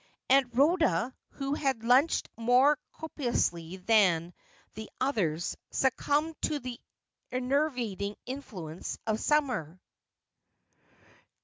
Aunt 0.31 0.51
Ehoda, 0.55 1.13
who 1.33 1.53
had 1.53 1.83
lunched 1.83 2.27
more 2.35 2.79
copiously 2.91 3.77
than 3.77 4.33
the 4.73 4.89
others, 4.99 5.55
succumbed 5.69 6.33
to 6.41 6.57
the 6.57 6.79
enervating 7.31 8.15
influence 8.25 8.97
of 9.05 9.19
summer. 9.19 9.79